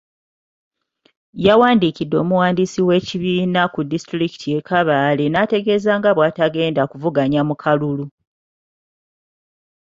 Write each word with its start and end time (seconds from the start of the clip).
Yawandikidde 1.45 2.15
Omuwandiisi 2.23 2.79
w'ekibiina 2.87 3.61
ku 3.73 3.79
disitulikiti 3.91 4.47
e 4.57 4.59
Kabale 4.67 5.25
n'ategeeza 5.29 5.91
nga 5.99 6.11
bw'atagenda 6.15 6.81
kuvuganya 6.91 7.41
mu 7.49 7.55
kalulu. 7.63 8.05